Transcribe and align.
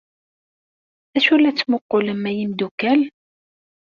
D 1.13 1.15
acu 1.17 1.35
la 1.37 1.51
tesmuqqulem 1.55 2.21
ay 2.29 2.37
imeddukal 2.43 3.01